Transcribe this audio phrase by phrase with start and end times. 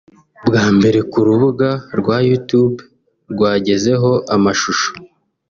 [0.47, 1.69] Bwa mbere ku rubuga
[1.99, 2.77] rwa Youtube
[3.31, 4.89] rwagezeho amashusho